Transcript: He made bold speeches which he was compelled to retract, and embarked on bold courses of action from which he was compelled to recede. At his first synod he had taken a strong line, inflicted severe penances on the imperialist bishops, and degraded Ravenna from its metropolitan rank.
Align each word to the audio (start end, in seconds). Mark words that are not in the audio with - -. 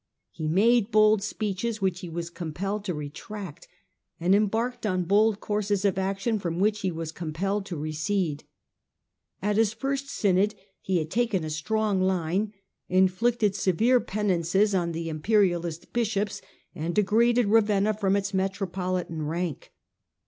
He 0.31 0.47
made 0.47 0.89
bold 0.89 1.21
speeches 1.21 1.79
which 1.79 1.99
he 1.99 2.09
was 2.09 2.31
compelled 2.31 2.83
to 2.85 2.93
retract, 2.95 3.67
and 4.19 4.33
embarked 4.33 4.83
on 4.83 5.03
bold 5.03 5.39
courses 5.39 5.85
of 5.85 5.99
action 5.99 6.39
from 6.39 6.57
which 6.57 6.79
he 6.79 6.89
was 6.91 7.11
compelled 7.11 7.67
to 7.67 7.77
recede. 7.77 8.43
At 9.43 9.57
his 9.57 9.73
first 9.73 10.09
synod 10.09 10.55
he 10.81 10.97
had 10.97 11.11
taken 11.11 11.43
a 11.43 11.51
strong 11.51 12.01
line, 12.01 12.51
inflicted 12.89 13.53
severe 13.53 13.99
penances 13.99 14.73
on 14.73 14.91
the 14.93 15.07
imperialist 15.07 15.93
bishops, 15.93 16.41
and 16.73 16.95
degraded 16.95 17.45
Ravenna 17.45 17.93
from 17.93 18.15
its 18.15 18.33
metropolitan 18.33 19.21
rank. 19.27 19.71